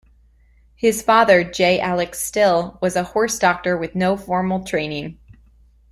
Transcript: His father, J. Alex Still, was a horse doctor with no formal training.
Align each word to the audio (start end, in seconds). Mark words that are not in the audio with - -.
His 0.75 1.03
father, 1.03 1.43
J. 1.43 1.79
Alex 1.79 2.17
Still, 2.19 2.79
was 2.81 2.95
a 2.95 3.03
horse 3.03 3.37
doctor 3.37 3.77
with 3.77 3.93
no 3.93 4.17
formal 4.17 4.63
training. 4.63 5.19